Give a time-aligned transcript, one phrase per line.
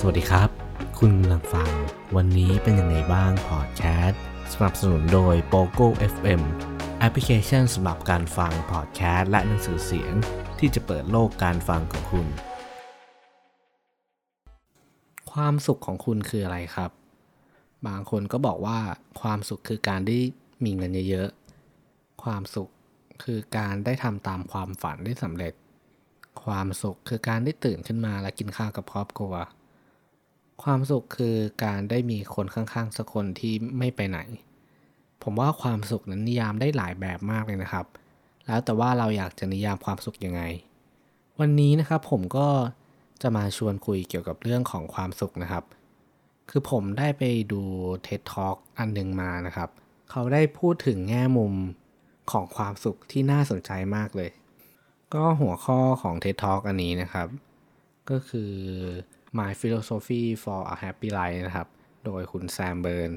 [0.00, 0.50] สวัสดีครับ
[0.98, 1.70] คุณกำลังฟัง
[2.16, 6.42] วันนี้เป็นยังไงบ้างพอดแคสต์สนับสนุนโดย POGO FM
[6.98, 10.12] แอปพลิเคชันสำหรับการฟังพอดแคสต์และหนังสือเสียง
[10.58, 12.26] ที่จะเปิดโลกการฟังของคุณ
[15.32, 16.90] ความสุขของคุณคืออะไรครับ
[17.86, 18.78] บางคนก็บอกว่า
[19.20, 20.18] ความสุขคือการได้
[20.64, 22.68] มีเงินเยอะๆ ความสุข
[23.22, 25.54] คือการได้ทำตามความฝันได้สำเร็จ
[26.44, 29.34] ความสุขคือการได้ตื่นขึ้นมาและกินข้าวกับครอบครัว
[30.70, 34.20] ความสุขคือการได้มีคนข้างๆสักคนที่ไม่ไปไหน
[35.22, 37.86] ผมว่าความสุขนั้นนิยามได้หลายแบบมากเลยนะครับ
[38.46, 40.42] แล้วแต่ว่าเราอยากจะนิยามความสุขยังไง
[41.40, 42.48] วันนี้นะครับผมก็
[43.22, 45.64] จะมาชวนคุยเกี่ยวกับเรื่องของความสุขนะครับ
[46.50, 47.62] คือผมได้ไปดู
[48.06, 49.70] TED Talk อันหนึ่งมานะครับ
[50.10, 51.54] เขาได้พูดถึงแง่มุม
[52.32, 54.30] ของความสุขที่น่าสนใจมากเลย
[55.14, 57.28] ก็หัวข้อของ TED Talk อันนี้นะครับ
[58.10, 58.52] ก็คือ
[59.36, 61.68] My Philosophy for a Happy Life นะครับ
[62.04, 63.10] โดยคุณแซมเบิร์น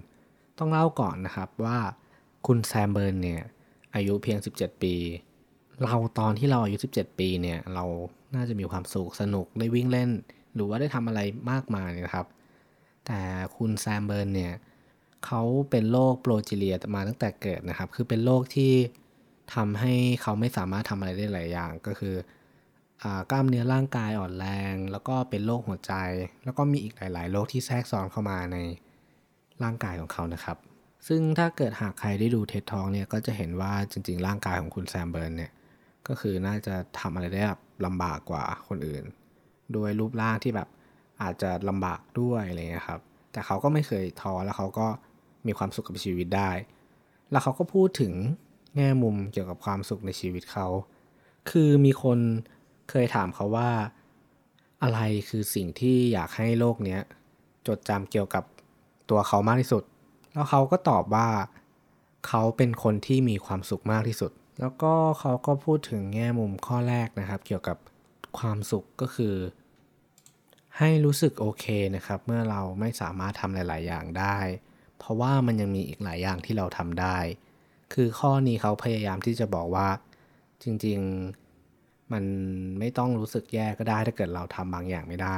[0.58, 1.78] ต้องเล่าก่อนนะครับว่า
[2.48, 3.42] คุณแซมเบิร์นเนี่ย
[3.96, 4.96] อายุเพียง 17 ปี
[5.84, 7.86] เราตอนที่เราอายุ 17 ปีเนี่ย เรา
[8.36, 10.10] น่าจะมีความสุขสนุกได้วิ่งเล่น
[10.54, 12.28] หรือว่าได้ทำอะไรมากมายนะครับ
[13.06, 13.22] แต่
[13.58, 14.54] คุณแซมเบิร์นเนี่ย
[15.26, 18.74] เขาเป็นโรค progeria มาตั้งแต่เกิดนะครับ คือเป็นโรคที่
[19.56, 22.16] ทำให้เขาไม่สามารถทำอะไรได้หลายอย่างก็คือ
[23.32, 25.94] กล้ามเนื้อร่างกายอ่อนแรง แล้วก็เป็นโรคหัวใจ
[26.44, 28.58] แล้วก็มีอีกหลาย ๆ โรคที่แทรกซ้อนเข้ามาใน
[29.64, 30.58] ร่างกายของเขานะครับ
[31.08, 35.52] ซึ่งถ้าเกิดหากใครได้ดู TED Talk เนี่ยก็จะเห็นว่าจริง ๆ ร่างกายของคุณแซมเบิร์นเนี่ย
[36.08, 39.04] ก็คือน่าจะทำอะไรได้แบบลำบากกว่าคนอื่น
[39.74, 40.70] โดยรูปร่างที่แบบ
[41.22, 44.88] อาจจะลำบากด้วยอะไรเงี้ยครับ แต่เขาก็ไม่เคยท้อแล้วเขาก็
[45.48, 46.52] มีความสุขกับชีวิตได้
[47.32, 48.14] แล้วเขาก็พูดถึง
[48.76, 50.68] แง่มุมเกี่ยวกับความสุขในชีวิตเขา
[51.52, 52.20] คือมีคน
[52.92, 53.70] เคยถามเขาว่า
[54.84, 57.02] อะไรคือสิ่งที่อยากให้โลกเนี้ย
[57.68, 58.44] จดจำเกี่ยวกับ
[59.10, 59.84] ตัวเขามากที่สุด
[60.34, 61.30] แล้วเขาก็ตอบว่า
[62.28, 67.78] เขาเป็นคนที่มีความสุขมากที่สุด แล้วก็เขาก็พูดถึงแง่มุมข้อแรกนะครับ เกี่ยวกับ
[68.40, 69.36] ความสุขก็คือ
[70.78, 74.38] ให้รู้สึกโอเคนะครับ เมื่อเราไม่สามารถทำหลาย ๆ อย่างได้
[74.98, 77.18] เพราะว่ามันยังมีอีกหลายอย่างที่เราทำได้
[77.94, 79.90] คือข้อนี้เขาพยายามที่จะบอกว่า
[80.64, 81.00] จริง
[81.32, 81.41] ๆ
[82.14, 82.24] มัน
[82.80, 85.38] ไม่ต้องรู้สึกแย่ก็ได้ถ้าเกิดเราทำบางอย่างไม่ได้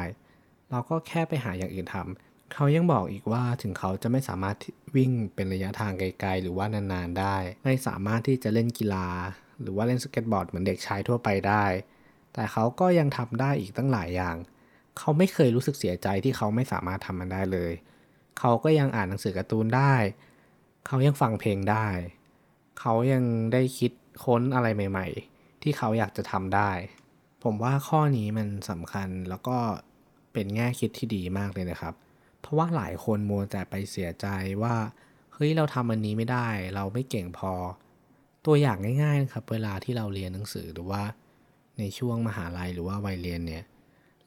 [0.71, 4.55] เราก็แค่ไปหาอย่างอื่นทำเขายังบอกอีกว่าถึงเขาจะไม่สามารถ
[4.95, 9.07] วิ่งเป็นระยะทางไกลๆ หรือว่านานๆได้ ไม่สามารถที่จะเล่นกีฬา
[9.61, 11.65] หรือว่าเล่นสเก็ตบอร์ดเหมือนเด็กชายทั่วไปได้
[12.33, 14.35] แต่เขาก็ยังทำได้อีกตั้งหลายอย่าง
[14.97, 17.71] เขาไม่เคยรู้สึกเสียใจที่เขาไม่สามารถทำมันได้เลย
[18.39, 19.93] เขาก็ยังอ่านหนังสือการ์ตูนได้
[20.87, 21.87] เขายังฟังเพลงได้
[22.79, 23.23] เขายัง
[23.53, 23.91] ได้คิด
[24.23, 25.32] ค้นอะไรใหม่ ๆ
[25.63, 26.71] ที่เขาอยากจะทำได้
[27.43, 29.57] ผมว่าข้อนี้มันสำคัญแล้วก็
[30.33, 31.93] เป็นแง่คิดที่ดีมากเลยนะครับ
[32.41, 34.27] เพราะว่าหลายคนมัวแต่ไปเสียใจ
[34.63, 34.75] ว่า
[35.33, 37.53] เฮ้ยเราทำอันนี้ไม่ได้ เราไม่เก่งพอ
[38.45, 41.03] ตัวอย่างง่ายๆนะครับ เวลาที่เราเรียนหนังสือหรือว่า
[41.79, 43.63] ในช่วงมหาลัยหรือว่าวัยเรียนเนี่ย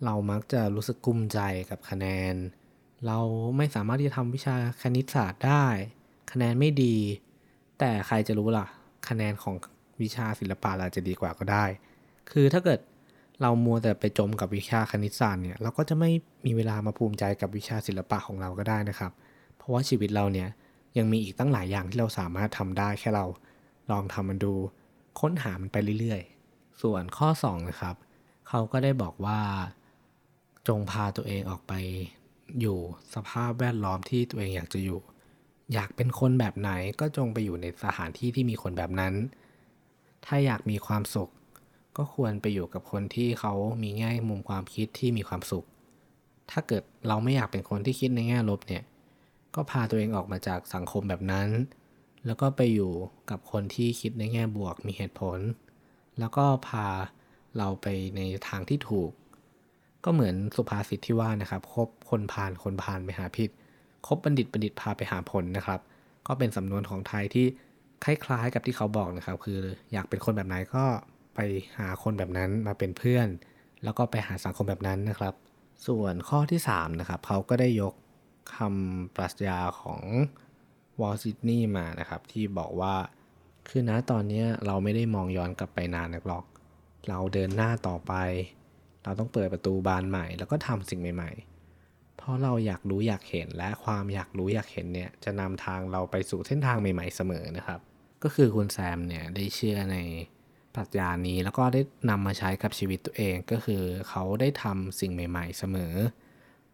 [0.04, 1.38] เรามักจะรู้สึกกุ้มใจ
[1.70, 2.34] กับคะแนน
[3.06, 3.18] เรา
[3.56, 5.64] ไม่สามารถที่จะทำวิชาคณิตศาสตร์ได้
[6.32, 6.96] คะแนนไม่ดี
[7.78, 8.66] แต่ใครจะรู้ล่ะ
[9.08, 9.54] คะแนนของ
[10.02, 11.64] วิชาศิลปะอาจจะดีกว่าก็ได้
[12.30, 12.80] คือถ้าเกิด
[13.42, 16.10] เรามัวแต่ไปจมกับวิชาคณิตศาสตร์เนี่ยเราก็จะไม่
[16.46, 19.12] มีเวลามาภูมิใจกับวิชาศิลปะของเราก็ได้นะครับ
[19.56, 20.48] เพราะว่าชีวิตเราเนี่ย
[20.98, 23.26] ยังมีอีกตั้งหลายอย่างที่เราสามารถทำได้แค่เรา
[23.90, 24.54] ลองทำมันดู
[25.20, 27.94] ค้นหามันไปเรื่อยๆ ส่วนข้อ 2 นะครับ
[28.48, 29.40] เขาก็ได้บอกว่า
[30.68, 31.72] จงพาตัวเองออกไป
[32.60, 32.78] อยู่
[33.14, 35.00] สภาพแวดล้อมที่ตัวเองอยากจะอยู่
[35.74, 36.70] อยากเป็นคนแบบไหน
[37.00, 39.14] ก็จงไปอยู่ในสถานที่ที่มีคนแบบนั้น
[40.26, 41.30] ถ้าอยากมีความสุข
[41.96, 45.66] ก็ควรไปอยู่กับคนที่เขามีแง่มุมความคิดที่มีความสุข
[46.50, 48.82] ถ้าเกิดเราไม่อยากเป็นคนที่คิดในแง่ลบเนี่ย
[49.54, 51.48] ก็พาตัวเองออกมาจากสังคมแบบนั้น
[52.26, 52.92] แล้วก็ไปอยู่
[53.30, 55.38] กับคนที่คิดในแง่บวกมีเหตุผล
[56.18, 56.86] แล้วก็พา
[57.58, 59.10] เราไปในทางที่ถูก
[60.04, 63.50] ก็เหมือนสุภาษิตที่ว่านะครับ คบคนพาลคนพาลไปหาผิด
[64.06, 65.80] คบบัณฑิตบัณฑิตพาไปหาผลนะครับ
[66.26, 67.46] ก็เป็นสำนวนของไทยที่
[68.04, 69.60] คล้ายๆกับที่เขาบอกนะครับ คือ
[69.92, 70.84] อยากเป็นคนแบบไหนก็
[71.34, 71.40] ไป
[71.78, 73.28] หาคนแบบนั้นมาเป็นเพื่อน
[73.84, 75.34] แล้วก็ไปหาสังคมแบบนั้นนะครับ
[75.86, 77.94] ส่วนข้อที่3นะครับเขาก็ได้ยก
[78.56, 80.02] คำปรัชญาของ
[81.00, 82.94] วอลซิดนีย์มานะครับ ที่บอกว่า
[83.68, 86.44] คือณตอนนี้เราไม่ได้มองย้อนกลับไปนานนักหรอก
[87.08, 88.12] เราเดินหน้าต่อไป
[89.02, 91.55] เราต้องเปิดประตูบานใหม่ แล้วก็ทำสิ่งใหม่ ๆ
[92.26, 97.80] ราะเราอยากรู้อยากเห็นและความอยากรู้อยากเห็นเนี่ยจะนำทางเราไปสู่เส้นทางใหม่ๆเสมอนะครับ
[98.22, 99.96] ก็คือคุณแซมเนี่ยได้เชื่อใน
[100.74, 101.80] ปรัชญานี้แล้วก็ได้
[102.10, 105.94] นำมาใช้กับชีวิตตัวเองก็คือเขาได้ทำสิ่งใหม่ ๆ เสมอ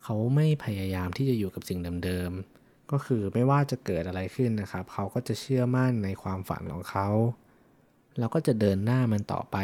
[0.04, 7.08] เขาไม่พยายามที่จะอยู่กับสิ่งเดิมๆก็คือไม่ว่าจะเกิดอะไรขึ้นนะครับ เขาก็จะเชื่อมั่นในความฝันของเขา
[8.18, 9.56] แล้วก็จะเดินหน้ามันต่อไป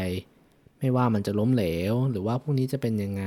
[0.79, 3.25] ไม่ว่ามันจะล้มเหลว หรือว่าพรุ่งนี้จะเป็นยังไง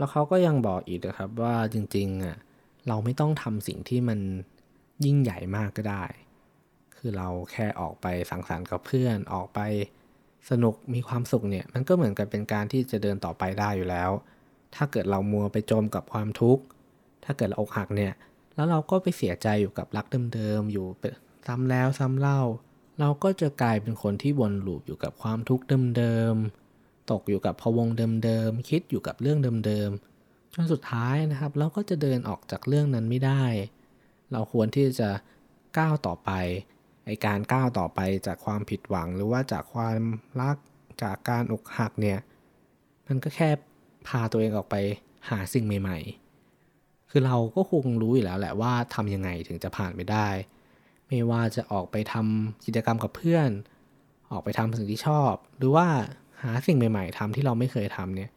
[0.00, 2.36] แล้วเขาก็ยังบอกอีกนะครับว่าจริงๆอะ
[2.88, 4.20] เราไม่ต้องทำสิ่งที่มัน
[5.04, 6.04] ยิ่งใหญ่มากก็ได้
[6.96, 9.60] คือเราแค่ออกไปสังสรรค์กับเพื่อน ออกไป
[10.50, 14.10] สนุกมีความสุขเนี่ย มันก็เหมือนกับเป็นการที่จะเดินต่อไปได้อยู่แล้ว
[14.74, 16.62] ถ้าเกิดเรามัวไปจมกับความทุกข์
[17.24, 18.12] ถ้าเกิดเราอกหักเนี่ย
[18.54, 20.86] แล้วเราก็ไปเสียใจอยู่กับรักเดิมๆ อยู่
[21.46, 22.40] ซ้ำแล้วซ้ำเล่า
[23.00, 25.64] เราก็จะกลายเป็นคนที่วนลูปอยู่กับความทุกข์
[25.98, 26.59] เดิมๆ
[27.12, 27.88] ตกอยู่กับพวง
[28.24, 33.44] เดิมๆคิดอยู่กับเรื่องเดิมๆจนสุดท้ายนะครับ เราก็จะเดินออกจากเรื่องนั้นไม่ได้
[34.32, 35.10] เราควรที่จะ
[35.78, 36.30] ก้าวต่อไป
[37.06, 39.98] ไอการก้าวต่อไปจากความผิดหวัง หรือว่าจากความ
[40.40, 40.56] รัก
[41.02, 42.18] จากการอกหักเนี่ย
[43.06, 43.50] มันก็แค่
[44.08, 44.76] พาตัวเองออกไป
[45.28, 45.98] หาสิ่งใหม่
[46.54, 50.28] ๆ คือเราก็คงรู้อยู่แล้วแหละว่าทำยังไงถึงจะผ่านไปได้
[51.08, 53.50] ไม่ว่าจะออกไปทำกิจกรรมกับเพื่อน
[54.32, 55.88] ออกไปทำสิ่งที่ชอบ หรือว่า
[56.42, 58.30] หาสิ่งใหม่ ๆทำที่เราไม่เคยทำเนี่ย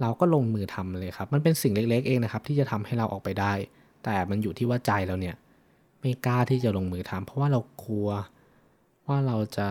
[0.00, 3.52] เราก็ลงมือทำเลยครับ มันเป็นสิ่งเล็ก ๆ เองนะครับ ที่จะทำให้เราออกไปได้
[4.04, 5.36] แต่มันอยู่ที่ว่าใจเราเนี่ย
[6.00, 8.08] ไม่กล้าที่จะลงมือทำเพราะว่าเรากลัว
[9.06, 9.68] ว่าเราจะ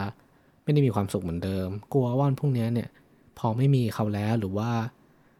[0.63, 2.89] ไม่ได้มีความสุขเหมือนเดิม กลัวว่าพรุ่งนี้เนี่ย
[3.39, 4.69] พอไม่มีเขาแล้วหรือว่า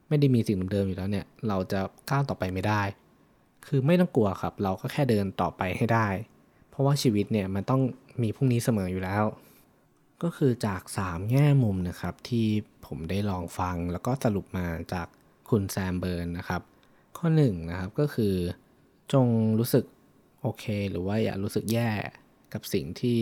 [0.08, 1.80] ไม่ได้มีสิ่งเดิมอยู่แล้วเนี่ยเราจะ
[2.10, 2.82] ก้าวต่อไปไม่ได้
[3.68, 6.08] คือไม่ต้องกลัวครับ เราก็แค่เดินต่อไปให้ได้
[6.70, 7.82] เพราะว่าชีวิตเนี่ยมันต้อง
[8.22, 9.24] มีพรุ่งนี้เสมออยู่แล้ว
[10.24, 12.48] ก็คือจาก 3 แง่มุมนะครับที่
[12.86, 15.08] ผมได้ลองฟังแล้วก็สรุปมาจาก
[15.50, 16.62] คุณแซมเบิร์นนะครับ
[17.18, 18.36] ข้อ1นนะครับก็คือ
[19.14, 19.28] จง
[19.60, 19.86] รู้สึก
[20.42, 21.90] โอเค หรือว่าอย่ารู้สึกแย่
[22.54, 23.20] กับสิ่งที่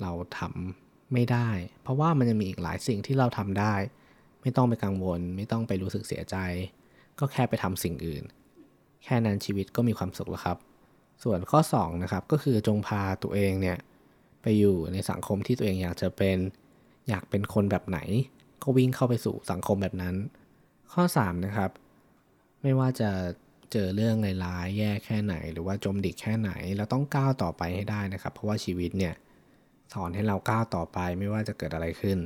[0.00, 1.48] เราทำไม่ได้
[1.82, 3.74] เพราะว่ามันจะมีอีกหลายสิ่งที่เราทำได้
[4.42, 6.36] ไม่ต้องไปกังวล ไม่ต้องไปรู้สึกเสียใจ
[7.18, 8.24] ก็แค่ไปทำสิ่งอื่น
[9.04, 10.58] แค่นั้นชีวิตก็มีความสุขแล้วครับ
[11.24, 13.78] ส่วนข้อ2นะครับก็คือจงพาตัวเองเนี่ย
[14.42, 16.38] ไปอยู่ในสังคมที่ตัวเองอยากจะเป็น
[17.08, 17.98] อยากเป็นคนแบบไหน
[18.62, 20.14] ก็วิ่งเข้าไปสู่สังคมแบบนั้น
[20.92, 21.70] ข้อ 3 นะครับ
[22.62, 23.10] ไม่ว่าจะ
[23.72, 29.14] เจอเรื่องร้ายแย่แค่ไหน หรือว่าจมดิกแค่ไหน เราต้องก้าวต่อไปให้ได้นะครับ เพราะว่าชีวิตเนี่ย
[29.92, 32.18] สอนให้เราก้าวต่อไปไม่ว่าจะเกิดอะไรขึ้น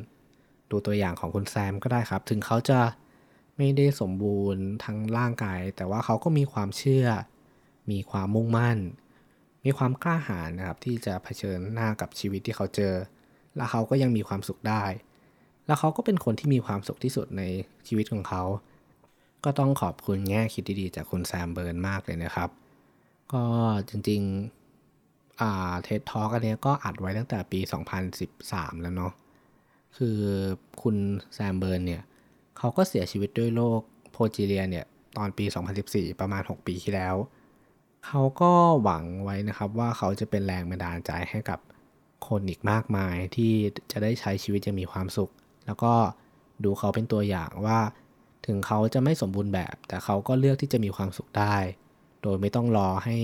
[0.71, 2.81] ดูตัวอย่างของคุณแซมก็ได้ครับ ถึงเขาจะ
[3.57, 7.07] ไม่ได้สมบูรณ์ทั้งร่างกาย แต่ว่าเขาก็มีความเชื่อ
[7.91, 8.79] มีความมุ่งมั่น
[9.67, 12.95] มีความกล้าหาญนะครับที่จะเผชิญหน้ากับชีวิตที่เขาเจอ
[13.57, 14.85] และเขาก็ยังมีความสุขได้
[15.67, 17.43] แล้วเขาก็เป็นคนที่มีความสุขที่สุดใน
[17.89, 18.43] ชีวิตของเขา
[19.45, 22.51] ก็ต้องขอบคุณแง่คิดดีๆจากคุณแซมเบิร์นมากเลยนะครับ
[23.33, 23.45] ก็
[23.89, 27.61] จริงๆอ่า TED Talk อันนี้ก็อัดไว้ตั้งแต่ปี
[28.21, 29.13] 2013 แล้วเนาะ
[29.97, 30.19] คือ
[30.83, 30.97] คุณ
[31.35, 32.03] แซมเบิร์นเนี่ย
[32.59, 33.81] เขาก็เสียชีวิตด้วยโรค
[34.13, 34.85] โพจิเลียเนี่ย
[35.17, 35.45] ตอนปี
[35.83, 37.17] 2014 ประมาณ 6 ปีที่แล้ว
[38.07, 41.59] เขาก็หวังไว้นะครับว่าเขาจะเป็นแรงบันดาลใจให้กับ
[42.29, 43.53] คนอีกมากมายที่
[43.93, 45.31] จะได้ใช้ชีวิตอย่างมีความสุข
[45.67, 45.93] แล้วก็
[46.65, 47.79] ดูเขาเป็นตัวอย่างว่า
[48.47, 51.57] ถึงเขาจะไม่สมบูรณ์แบบ แต่เขาก็เลือกที่จะมีความสุขได้
[52.23, 53.17] โดยไม่ต้องรอให้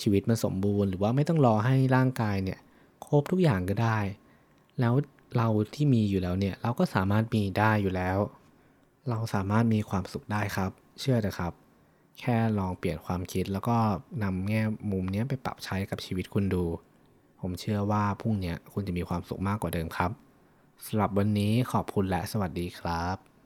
[0.00, 2.58] ชีวิตมันสมบูรณ์ หรือว่าไม่ต้องรอให้ร่างกายเนี่ย
[3.06, 3.98] ครบทุกอย่างก็ได้
[4.80, 4.94] แล้ว
[5.36, 8.18] เราที่มีอยู่แล้วเนี่ยเราก็สามารถมีได้อยู่แล้ว
[9.10, 10.70] เราสามารถมีความสุขได้ครับ
[11.00, 11.52] เชื่อเถอะครับ
[12.20, 13.76] แค่ลองเปลี่ยนความคิดแล้วก็
[14.22, 16.64] นำแง่มุมนี้ไปปรับใช้กับชีวิตคุณดู
[17.40, 20.10] ผมเชื่อว่าพรุ่งนี้คุณจะมีความสุขมากกว่าเดิมครับ
[20.86, 23.33] สำหรับวันนี้ขอบคุณและสวัสดีครับ